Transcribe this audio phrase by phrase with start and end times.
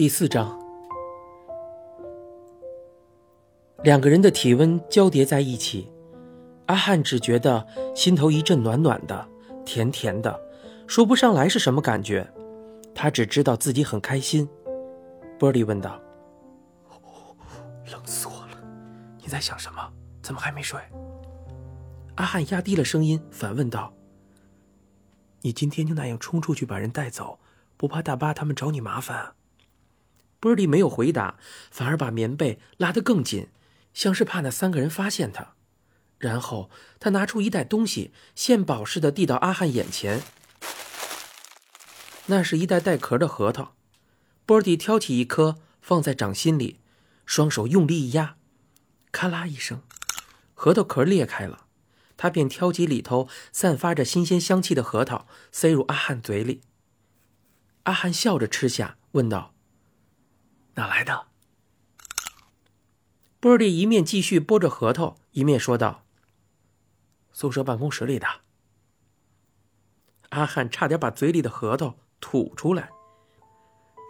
[0.00, 0.58] 第四章，
[3.82, 5.92] 两个人的体温交叠在一起，
[6.64, 9.28] 阿汉只觉得心头一阵暖暖的、
[9.62, 10.40] 甜甜的，
[10.86, 12.26] 说不上来是什么感觉。
[12.94, 14.48] 他只知道自己很开心。
[15.38, 16.00] 波利问道
[17.92, 18.58] ：“冷死我了，
[19.18, 19.92] 你在想什么？
[20.22, 20.80] 怎么还没睡？”
[22.16, 23.92] 阿汉压低了声音反问道
[25.42, 27.38] ：“你今天就那样冲出去把人带走，
[27.76, 29.34] 不怕大巴他们找你麻烦？”
[30.40, 31.38] 波利没有回答，
[31.70, 33.48] 反而把棉被拉得更紧，
[33.92, 35.54] 像是怕那三个人发现他。
[36.18, 40.22] 然后他拿出一袋东西，献宝似的递到阿汉眼前。
[42.26, 43.74] 那是一袋带壳的核桃。
[44.46, 46.80] 波迪挑起一颗放在掌心里，
[47.24, 48.36] 双手用力一压，
[49.12, 49.82] 咔啦一声，
[50.54, 51.66] 核桃壳裂开了。
[52.16, 56.60] 他便挑起里头散发着新鲜香气的核桃，塞入阿汉嘴里。
[57.84, 59.54] 阿汉笑着吃下，问道。
[60.74, 61.26] 哪来的？
[63.38, 66.04] 波利一面继续剥着核桃，一面说道
[67.32, 68.26] ：“宿舍办公室里的。”
[70.30, 72.90] 阿汉差点把嘴里的核桃吐出来。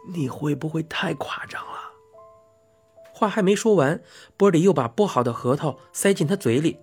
[0.09, 1.93] 你会不会太夸张了？
[3.13, 4.03] 话还没说完，
[4.37, 6.79] 波利又把剥好的核桃塞进他嘴里。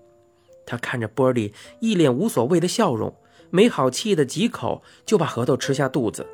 [0.66, 6.28] 他看着波利一脸无所谓的笑容，没好气的几口就把核桃吃下肚子。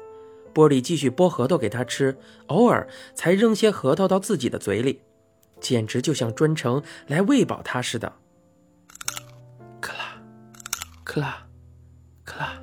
[0.53, 5.01] 波利继续剥核桃给他吃，偶尔才扔些核桃到自己的嘴里，
[5.59, 8.13] 简直就像专程来喂饱他似的。
[9.81, 10.21] 克拉，
[11.03, 11.47] 克拉，
[12.23, 12.53] 克拉，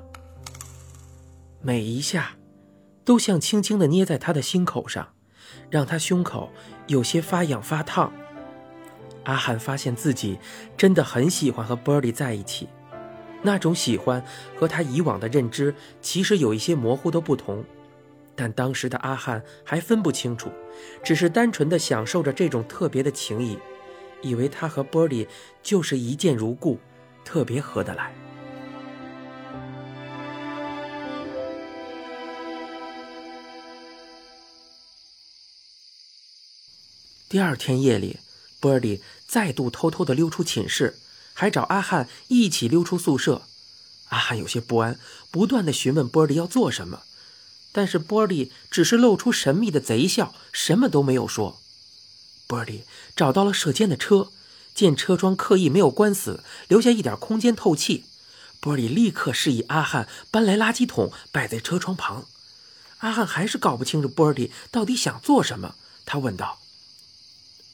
[1.61, 2.37] 每一下
[3.03, 5.13] 都像轻轻的捏在他的心口上，
[5.69, 6.49] 让他胸口
[6.87, 8.11] 有些发痒发烫。
[9.25, 10.39] 阿汉发现自己
[10.75, 12.67] 真的很喜欢和波利在一起，
[13.43, 14.23] 那种喜欢
[14.55, 17.63] 和他以往的认知其实有一些模糊的不同。
[18.35, 20.51] 但当时的阿汉还分不清楚，
[21.03, 23.57] 只是单纯的享受着这种特别的情谊，
[24.21, 25.27] 以为他和波利
[25.61, 26.79] 就是一见如故，
[27.23, 28.13] 特别合得来。
[37.29, 38.19] 第二天夜里，
[38.59, 40.97] 波利再度偷偷的溜出寝室，
[41.33, 43.43] 还找阿汉一起溜出宿舍。
[44.09, 44.99] 阿汉有些不安，
[45.31, 47.03] 不断的询问波利要做什么。
[47.71, 51.61] 但是波利只是露出神秘的贼笑，什么都没有说。
[52.47, 52.83] 波利
[53.15, 54.29] 找到了射箭的车，
[54.75, 58.03] 见车窗刻意没有关死，留下一点空间透气。
[58.59, 62.27] 波利立刻示意阿汉搬来垃圾桶，摆在车窗旁。
[62.99, 66.59] 阿汉还是搞不清楚波利到底想做什么，他问道：“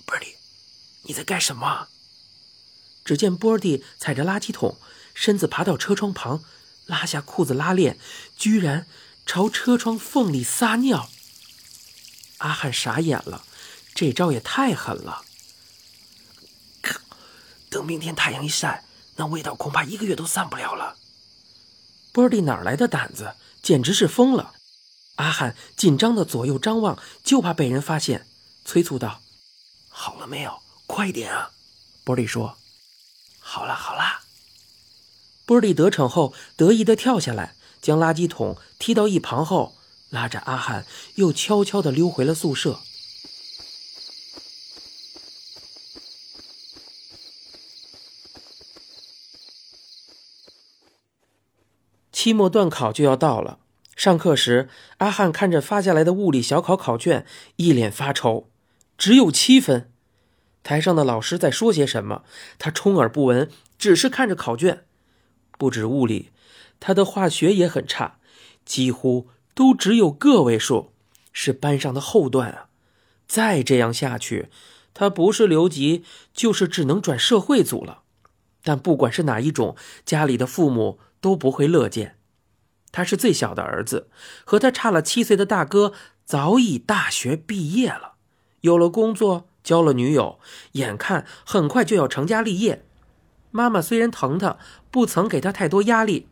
[0.06, 0.36] 波利，
[1.02, 1.88] 你在干什么？”
[3.04, 4.78] 只见波利踩着垃圾桶，
[5.14, 6.44] 身子爬到车窗旁，
[6.86, 7.98] 拉下裤子拉链，
[8.38, 8.86] 居然。
[9.28, 11.10] 朝车窗缝里撒尿，
[12.38, 13.46] 阿汉傻眼了，
[13.94, 15.26] 这招也太狠了。
[17.70, 18.86] 等明天太阳一晒，
[19.18, 20.96] 那味道恐怕一个月都散不了了。
[22.14, 23.36] 波利哪来的胆子？
[23.62, 24.54] 简直是疯了！
[25.16, 28.26] 阿汉紧张的左右张望，就怕被人发现，
[28.64, 29.22] 催促道
[29.90, 30.62] ：“好了没有？
[30.86, 31.52] 快点啊！”
[32.06, 32.58] 波利说
[33.40, 34.22] ：“好了，好了。”
[35.46, 37.56] 波利得逞后，得意的跳下来。
[37.82, 39.76] 将垃圾桶踢到一旁后，
[40.10, 42.80] 拉着阿汉又悄悄地溜回了宿舍。
[52.12, 53.60] 期末段考就要到了，
[53.96, 57.26] 上课时，阿汉看着发下来的物理小考考卷，
[57.58, 58.50] 一脸发愁，
[58.98, 59.92] 只有七分。
[60.64, 62.24] 台上的老师在说些什么，
[62.58, 64.86] 他充耳不闻，只是看着考卷。
[65.58, 66.32] 不止物理。
[66.80, 68.20] 他的化学也很差，
[68.66, 70.92] 几乎都只有个位数，
[71.32, 72.68] 是班上的后段啊！
[73.28, 74.50] 再这样下去，
[74.94, 78.04] 他不是留级，就是只能转社会组了。
[78.64, 82.18] 但不管是哪一种，家里的父母都不会乐见。
[82.92, 84.10] 他是最小的儿子，
[84.46, 85.94] 和他差了七岁的大哥
[86.26, 88.14] 早已大学毕业了，
[88.62, 90.40] 有了工作，交了女友，
[90.74, 92.86] 眼看很快就要成家立业。
[93.52, 94.58] 妈妈虽然疼他，
[94.90, 96.28] 不曾给他太多压力。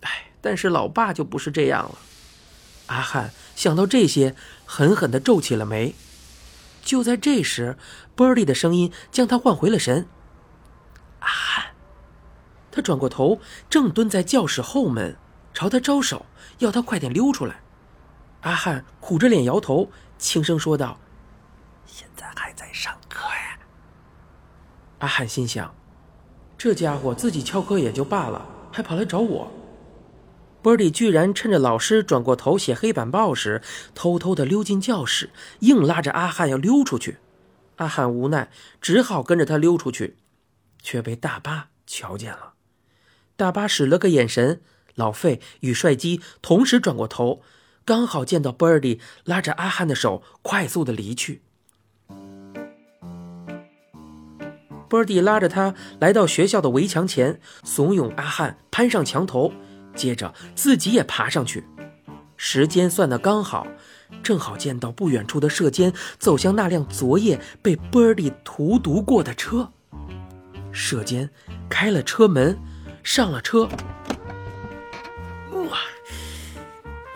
[0.00, 1.98] 哎，但是老爸就不是这样了。
[2.86, 4.34] 阿汉想到这些，
[4.64, 5.94] 狠狠地皱起了眉。
[6.82, 7.76] 就在这时，
[8.14, 10.06] 波利的声音将他唤回了神。
[11.20, 11.66] 阿汉，
[12.70, 15.16] 他转过头，正蹲在教室后门，
[15.52, 16.24] 朝他招手，
[16.58, 17.60] 要他快点溜出来。
[18.40, 20.98] 阿汉苦着脸摇头，轻声说道
[21.84, 23.58] ：“现在还在上课呀。”
[25.00, 25.74] 阿汉心想：
[26.56, 29.52] 这家伙自己翘课也就罢了，还跑来找我。
[30.68, 33.62] Birdy 居然趁着老师转过头写黑板报时，
[33.94, 35.30] 偷偷的溜进教室，
[35.60, 37.16] 硬拉着阿汉要溜出去。
[37.76, 40.18] 阿汉无奈，只好跟着他溜出去，
[40.82, 42.52] 却被大巴瞧见了。
[43.34, 44.60] 大巴使了个眼神，
[44.94, 47.40] 老费与帅基同时转过头，
[47.86, 51.40] 刚好见到 Birdy 拉着阿汉的手快速的离去。
[54.90, 59.54] Birdy 拉着他来到学校的围墙前，怂恿阿汉攀上墙头。
[59.98, 61.64] 接着自己也爬上去，
[62.36, 63.66] 时间算得刚好，
[64.22, 69.72] 正好见到不远处的射监走向那辆昨夜被 Birdy 荼毒过的车。
[70.70, 71.28] 射监
[71.68, 72.56] 开了车门，
[73.02, 73.68] 上了车。
[75.68, 75.78] 哇！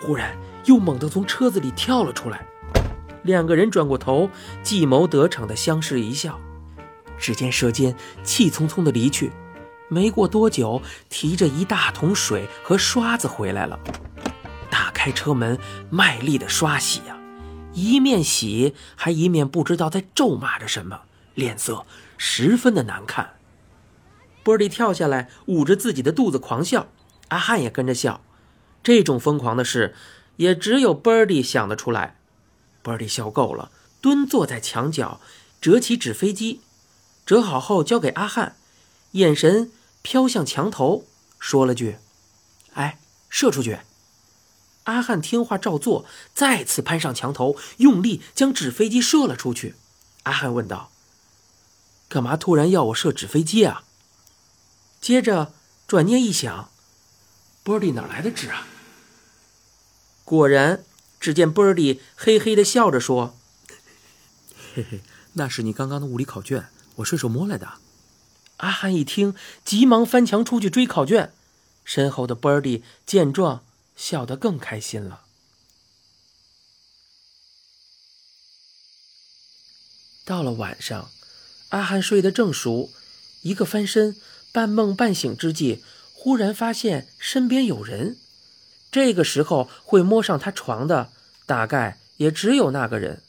[0.00, 2.44] 忽然又猛地从车子里跳了出来，
[3.22, 4.28] 两个人转过头，
[4.64, 6.40] 计谋得逞的相视一笑。
[7.16, 7.94] 只见射尖
[8.24, 9.30] 气匆匆的离去。
[9.92, 10.80] 没过多久，
[11.10, 13.78] 提着一大桶水和刷子回来了，
[14.70, 15.58] 打开车门，
[15.90, 17.18] 卖力的刷洗呀，
[17.74, 21.02] 一面洗还一面不知道在咒骂着什么，
[21.34, 21.84] 脸色
[22.16, 23.34] 十分的难看。
[24.42, 26.86] 波利跳下来，捂着自己的肚子狂笑，
[27.28, 28.22] 阿汉也跟着笑。
[28.82, 29.94] 这种疯狂的事，
[30.36, 32.16] 也只有波利想得出来。
[32.80, 35.20] 波利笑够了，蹲坐在墙角，
[35.60, 36.62] 折起纸飞机，
[37.26, 38.56] 折好后交给阿汉，
[39.10, 39.70] 眼神。
[40.02, 41.06] 飘向墙头，
[41.38, 41.96] 说了句
[42.74, 42.98] ：“哎，
[43.30, 43.80] 射出去。”
[44.84, 46.04] 阿汉听话照做，
[46.34, 49.76] 再次攀上墙头，用力将纸飞机射了出去。
[50.24, 50.90] 阿汉问道
[52.10, 53.84] ：“干嘛突然要我射纸飞机啊？”
[55.00, 55.54] 接着
[55.86, 56.70] 转念一想，
[57.62, 58.66] 波利哪来的纸啊？
[60.24, 60.84] 果然，
[61.20, 63.36] 只见波利嘿嘿的笑着说
[64.74, 65.00] ：“嘿嘿，
[65.34, 67.74] 那是你刚刚的物理考卷，我顺手摸来的。”
[68.62, 71.32] 阿汉一听，急忙翻墙出去追考卷。
[71.84, 73.64] 身后的 Birdy 见状，
[73.96, 75.22] 笑得更开心了。
[80.24, 81.10] 到了晚上，
[81.70, 82.92] 阿汉睡得正熟，
[83.42, 84.14] 一个翻身，
[84.52, 85.82] 半梦半醒之际，
[86.12, 88.16] 忽然发现身边有人。
[88.92, 91.10] 这个时候会摸上他床的，
[91.46, 93.22] 大概也只有那个人，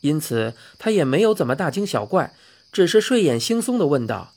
[0.00, 2.34] 因此他也没有怎么大惊小怪，
[2.72, 4.32] 只是睡眼惺忪的问道。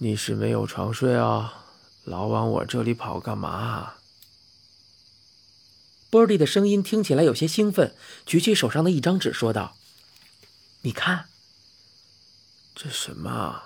[0.00, 1.64] 你是没有床睡啊？
[2.04, 3.94] 老往我这里跑干嘛？
[6.08, 9.76] 波利的声音听起来有些兴奋，举起手上的一张纸说道
[10.82, 11.28] ：“你看，
[12.76, 13.64] 这什么？”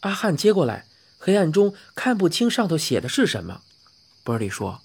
[0.00, 0.88] 阿汉接过来，
[1.18, 3.62] 黑暗中看不清上头写的是什么。
[4.24, 4.82] 波利说：“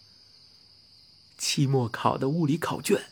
[1.39, 3.09] 期末考的物理考卷。”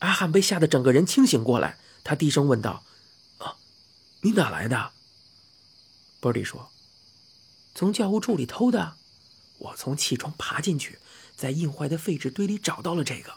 [0.00, 2.84] 阿汉被吓得整个人清醒过来，他低声问道
[3.38, 3.56] ：“啊，
[4.20, 4.92] 你哪来的？”
[6.20, 6.68] 波利说
[7.74, 8.94] ：“从教务处里偷的，
[9.58, 10.98] 我从气窗爬进去，
[11.34, 13.32] 在印坏的废纸堆里找到了这个，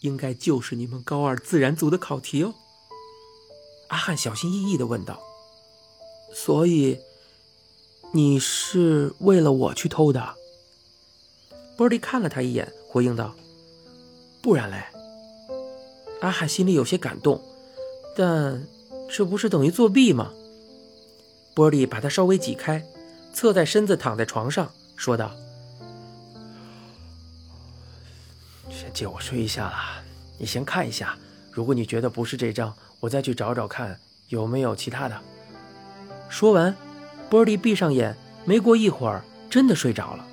[0.00, 2.54] 应该就是你们高二自然组的考题哦。”
[3.88, 5.20] 阿汉小心翼翼的问道
[6.34, 6.98] ：“所以，
[8.12, 10.36] 你是为了我去偷的？”
[11.76, 13.34] 波利看了他一眼，回应道
[14.42, 14.84] ：“不然嘞。”
[16.20, 17.42] 阿汉心里有些感动，
[18.14, 18.68] 但
[19.10, 20.34] 这不是等于作弊吗？
[21.60, 22.82] 波利把他稍微挤开，
[23.34, 25.30] 侧在身子躺在床上，说道
[28.72, 29.76] ：“先借我睡一下了，
[30.38, 31.18] 你先看一下。
[31.52, 34.00] 如果你觉得不是这张，我再去找找看
[34.30, 35.20] 有没有其他的。”
[36.30, 36.74] 说完，
[37.28, 40.26] 波利闭上眼，没过一会儿，真的睡着了。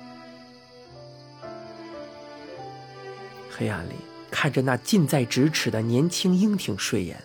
[3.50, 3.96] 黑暗里，
[4.30, 7.22] 看着那近在咫尺的年轻英挺睡颜。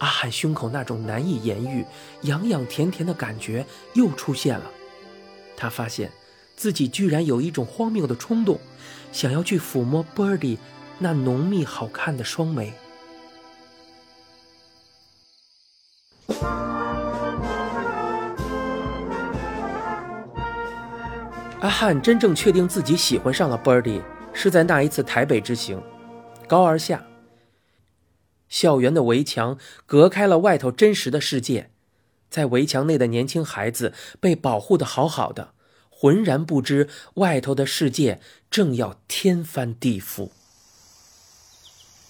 [0.00, 1.84] 阿汉胸口那种难以言喻、
[2.22, 3.64] 痒痒甜甜的感觉
[3.94, 4.70] 又出现了。
[5.56, 6.10] 他发现
[6.56, 8.58] 自己居然有一种荒谬的冲动，
[9.12, 10.58] 想要去抚摸 Birdy
[10.98, 12.72] 那浓密好看的双眉。
[21.60, 24.00] 阿汉真正确定自己喜欢上了 Birdy，
[24.32, 25.78] 是在那一次台北之行，
[26.48, 27.04] 高二下。
[28.50, 31.70] 校园的围墙隔开了外头真实的世界，
[32.28, 35.52] 在围墙内的年轻孩子被保护的好好的，
[35.88, 40.30] 浑然不知外头的世界正要天翻地覆。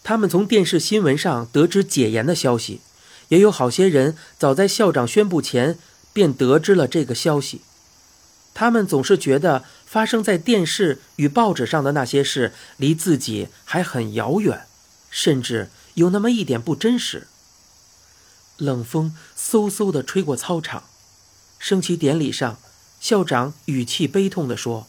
[0.03, 2.81] 他们从电视新闻上得知解严的消息，
[3.29, 5.79] 也有好些人早在校长宣布前
[6.15, 7.61] 便得知了这个消息。
[8.55, 14.67] 他们总是觉得发生在电视与报纸上的那些事离自己还很遥远，
[15.11, 15.69] 甚至。
[16.01, 17.27] 有那么一点不真实。
[18.57, 20.85] 冷风嗖嗖地吹过操场，
[21.59, 22.59] 升旗典礼上，
[22.99, 24.87] 校长语气悲痛地说：“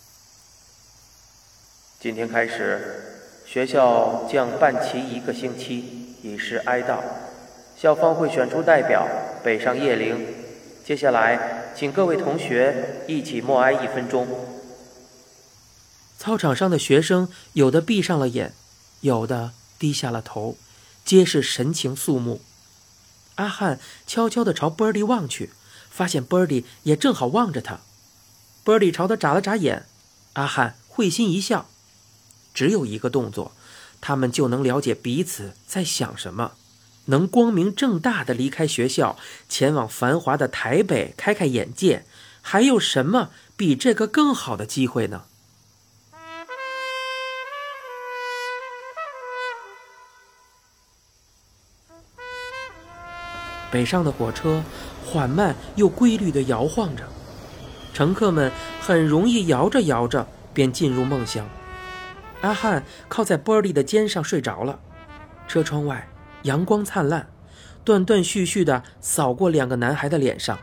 [1.99, 6.99] 今天开始，学校将办齐一个星期，以示哀悼。
[7.77, 9.05] 校方会选出代表
[9.43, 10.33] 北上谒陵。
[10.85, 14.25] 接下来，请各位同学一起默哀一分钟。”
[16.17, 18.53] 操场上的学生有的闭上了眼，
[19.01, 20.55] 有的低下了头，
[21.03, 22.41] 皆是神情肃穆。
[23.35, 25.49] 阿汉悄悄地朝波利望去，
[25.89, 27.79] 发现波利也正好望着他。
[28.63, 29.85] 波利朝他眨了眨眼，
[30.33, 31.67] 阿汉会心一笑。
[32.53, 33.53] 只有一个动作，
[33.99, 36.51] 他们就能了解彼此在想什么，
[37.05, 39.17] 能光明正大的离开学校，
[39.49, 42.05] 前往繁华的台北开开眼界。
[42.43, 45.25] 还有什么比这个更好的机会呢？
[53.71, 54.61] 北上的火车
[55.05, 57.03] 缓慢又规律地摇晃着。
[57.93, 58.51] 乘客们
[58.81, 61.47] 很容易摇着摇着便进入梦乡。
[62.41, 64.79] 阿汉靠在波利的肩上睡着了。
[65.47, 66.07] 车窗外
[66.43, 67.27] 阳光灿烂，
[67.83, 70.57] 断断续续地扫过两个男孩的脸上。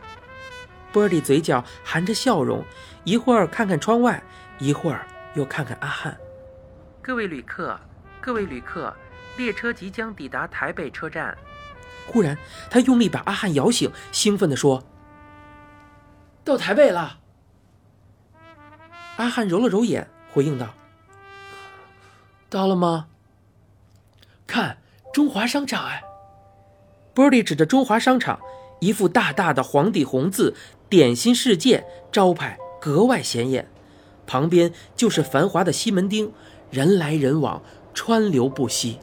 [0.91, 2.63] 波利嘴角含着笑容，
[3.03, 4.21] 一会儿看看窗外，
[4.57, 6.17] 一会儿又看看阿汉。
[7.01, 7.79] 各位旅客，
[8.19, 8.93] 各位旅客，
[9.37, 11.37] 列车即将抵达台北车站。
[12.07, 12.37] 忽然，
[12.69, 14.83] 他用力把阿汉摇醒，兴奋地说
[16.43, 17.19] ：“到台北了。”
[19.17, 20.73] 阿汉揉了揉眼，回应道
[22.49, 23.07] ：“到了吗？
[24.47, 24.77] 看
[25.13, 26.03] 中华商场哎。”
[27.13, 28.39] 波利指着中华商场，
[28.79, 30.55] 一副大大的黄底红字
[30.89, 33.69] “点心世界”招牌格外显眼，
[34.25, 36.31] 旁边就是繁华的西门町，
[36.71, 37.61] 人来人往，
[37.93, 38.99] 川流不息。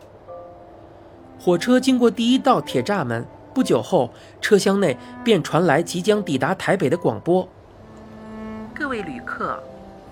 [1.46, 3.24] 火车经过第一道铁栅门，
[3.54, 4.10] 不久后，
[4.40, 7.48] 车厢内便传来即将抵达台北的广播
[8.74, 9.62] ：“各位旅客。”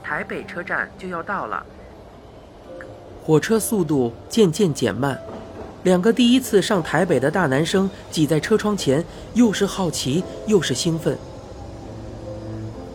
[0.01, 1.67] 台北车站就要到了，
[3.21, 5.19] 火车速度渐渐减慢，
[5.83, 11.19] 两个第一次上台北的大男生挤在车窗前，又是好奇又是兴奋。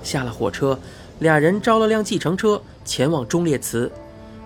[0.01, 0.79] 下了火车，
[1.19, 3.91] 俩人招了辆计程车前往忠烈祠，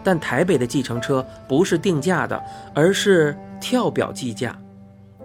[0.04, 2.44] 但台北的计程车不是定价的，
[2.76, 4.60] 而是跳表计价。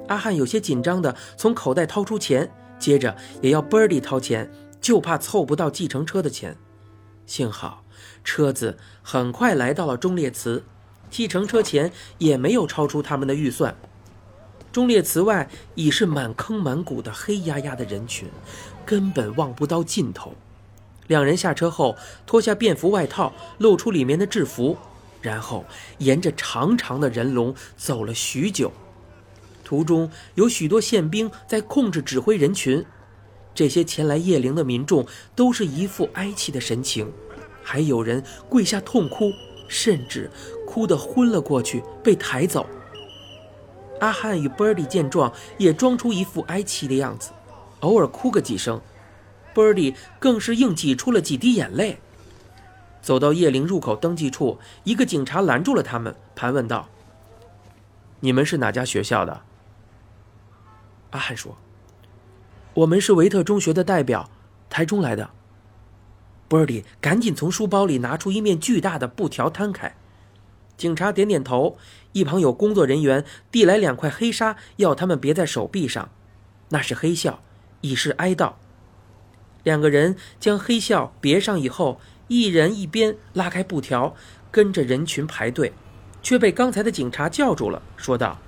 [0.06, 6.56] 阿汉有些紧张的从口袋掏出钱，接着也要 Birdy 掏钱，就怕凑不到计程车的钱。
[7.26, 7.84] 幸好，
[8.24, 10.64] 车子很快来到了忠烈祠，
[11.10, 13.74] 计程车钱也没有超出他们的预算。
[14.70, 18.28] 忠烈祠外已是满坑满谷的黑压压的人群，
[18.86, 20.32] 根本望不到尽头。
[21.08, 24.76] 两人下车后，脱下便服外套，露出里面的制服，
[25.20, 25.64] 然后
[25.98, 28.70] 沿着长长的人龙走了许久。
[29.64, 32.84] 途中有许多宪兵在控制指挥人群。
[33.54, 37.12] 这些前来谒陵的民众都是一副哀戚的神情，
[37.62, 39.32] 还有人跪下痛哭，
[39.66, 40.30] 甚至
[40.66, 42.64] 哭得昏了过去，被抬走。
[44.00, 47.30] 阿汉与 Birdy 见状，也装出一副哀戚的样子，
[47.80, 48.80] 偶尔哭个几声。
[49.58, 51.98] Birdy 更是硬挤出了几滴眼泪。
[53.02, 56.88] 走到谒陵入口登记处，一个警察拦住了他们，盘问道
[58.20, 59.40] ：“你们是哪家学校的？”
[61.10, 61.58] 阿汉说。
[62.74, 64.30] 我们是维特中学的代表，
[64.70, 65.30] 台中来的。
[66.46, 69.96] 波利赶紧从书包里拿出一面巨大的布条摊开，
[70.76, 71.76] 警察点点头，
[72.12, 76.08] 一旁有工作人员递来两块黑纱，要他们别在手臂上，
[76.68, 77.40] 那是黑孝，
[77.80, 78.52] 以示哀悼。
[79.68, 84.16] 两个人将黑笑别上以后，一人一边拉开布条，
[84.50, 85.74] 跟着人群排队，
[86.22, 88.38] 却被刚才的警察叫住了，说道：“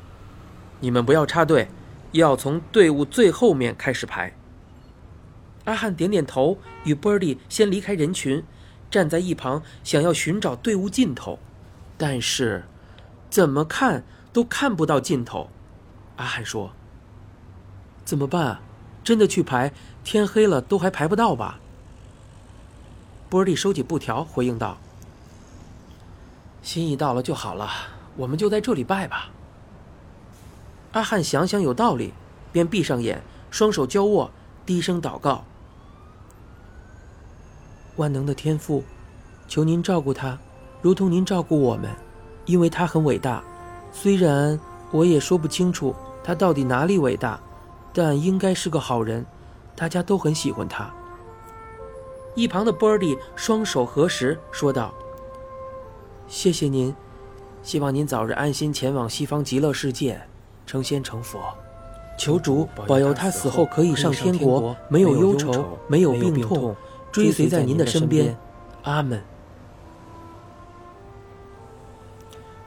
[0.81, 1.69] 你们不要插队。”
[2.13, 4.35] 要从队伍最后面开始排。
[5.67, 8.43] 阿汉点点头，与 Birdy 先离开人群，
[8.91, 11.39] 站在一旁，想要寻找队伍尽头，
[11.99, 12.65] 但是
[13.29, 15.51] 怎么看都看不到尽头。
[16.17, 16.73] 阿汉说
[18.07, 18.63] ：“怎么办啊？
[19.03, 19.73] 真的去排？
[20.03, 21.61] 天黑了都还排不到吧
[23.29, 24.79] 波利收起布条，回应道
[26.63, 27.69] ：“心意到了就好了，
[28.17, 29.31] 我们就在这里拜吧。”
[30.93, 32.13] 阿汉想想有道理，
[32.51, 34.31] 便闭上眼，双手交握，
[34.67, 35.45] 低声祷告
[37.97, 38.83] ：“万能的天父，
[39.47, 40.39] 求您照顾他，
[40.83, 41.91] 如同您照顾我们，
[42.47, 43.45] 因为他很伟大。
[43.93, 44.59] 虽然
[44.91, 47.39] 我也说不清楚他到底哪里伟大，
[47.93, 49.25] 但应该是个好人，
[49.77, 50.93] 大家都很喜欢他。”
[52.35, 54.95] 一旁的 Birdy 双手合十，说道
[56.29, 56.95] ：“谢谢您，
[57.63, 60.21] 希望您早日安心前往西方极乐世界。”
[60.67, 61.41] 成仙成佛，
[62.17, 66.77] 求主保佑他死后可以上天国，没有忧愁，没有病痛，
[67.11, 68.39] 追随在您的身边，
[68.85, 69.21] 阿门。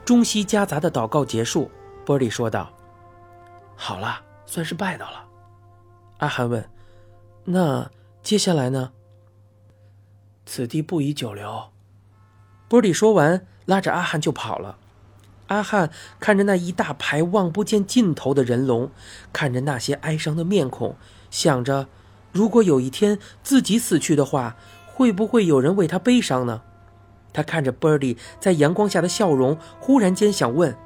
[0.04, 1.70] 中西夹杂的祷告结束，
[2.04, 2.68] 波利说道
[3.74, 4.20] ：“好了，
[4.54, 5.24] 算是拜到了。”
[6.18, 6.70] 阿汉问
[7.46, 7.90] ：“那
[8.22, 8.92] 接下来呢？”
[10.46, 11.70] 此地不宜久留。
[12.68, 14.78] 波利说完，拉着阿汉就跑了。
[15.48, 18.90] 阿汉看着那一大排望不见尽头的人龙，
[19.32, 20.96] 看着那些哀伤的面孔，
[21.30, 21.88] 想着：
[22.30, 24.56] 如果有一天自己死去的话，
[24.86, 26.62] 会不会有人为他悲伤呢？
[27.32, 30.76] 他看着 Birdy 在阳光下的笑容，忽然间想问：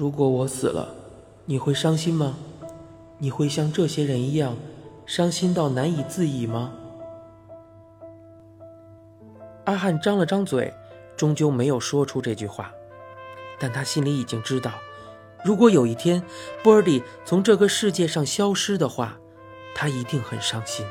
[0.00, 0.94] 如果我死了，
[1.44, 2.38] 你会伤心吗？
[3.18, 4.56] 你会像这些人一样，
[5.04, 6.72] 伤心到难以自已吗？
[9.66, 10.72] 阿汉张了张嘴，
[11.18, 12.72] 终究没有说出这句话，
[13.58, 14.72] 但他心里已经知道，
[15.44, 16.22] 如果有一天
[16.64, 19.18] Birdy 从这个世界上消失的话，
[19.74, 20.86] 他一定很伤心。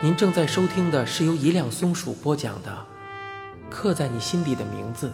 [0.00, 2.70] 您正在收听的是由一辆松鼠播讲的
[3.70, 5.08] 《刻在你心底的名字》。